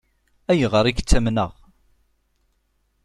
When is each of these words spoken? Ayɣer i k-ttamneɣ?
Ayɣer 0.51 0.85
i 0.85 0.93
k-ttamneɣ? 0.97 1.51